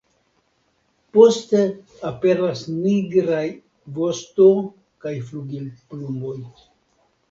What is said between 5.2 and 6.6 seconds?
flugilplumoj.